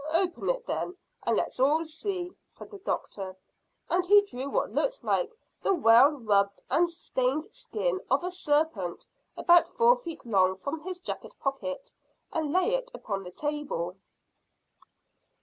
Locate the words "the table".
13.21-13.95